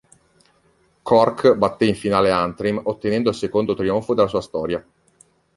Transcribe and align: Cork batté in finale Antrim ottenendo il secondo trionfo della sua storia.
Cork 1.03 1.51
batté 1.59 1.85
in 1.85 1.93
finale 1.95 2.31
Antrim 2.31 2.81
ottenendo 2.83 3.29
il 3.29 3.35
secondo 3.35 3.75
trionfo 3.75 4.15
della 4.15 4.27
sua 4.27 4.41
storia. 4.41 4.83